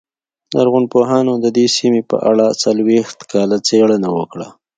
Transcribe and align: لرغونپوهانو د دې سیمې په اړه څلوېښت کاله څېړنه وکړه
لرغونپوهانو 0.57 1.33
د 1.43 1.45
دې 1.57 1.65
سیمې 1.77 2.01
په 2.09 2.17
اړه 2.29 2.45
څلوېښت 2.61 3.19
کاله 3.31 3.57
څېړنه 3.67 4.09
وکړه 4.17 4.47